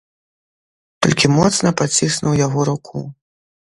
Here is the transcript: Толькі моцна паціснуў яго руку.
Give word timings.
Толькі 1.07 1.31
моцна 1.37 1.69
паціснуў 1.85 2.43
яго 2.45 2.69
руку. 2.75 3.09